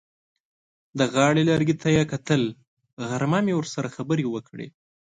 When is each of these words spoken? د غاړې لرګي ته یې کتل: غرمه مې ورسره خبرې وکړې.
د 0.99 0.99
غاړې 1.13 1.41
لرګي 1.49 1.75
ته 1.81 1.87
یې 1.95 2.03
کتل: 2.11 2.43
غرمه 3.09 3.39
مې 3.45 3.53
ورسره 3.57 3.93
خبرې 3.95 4.25
وکړې. 4.33 4.67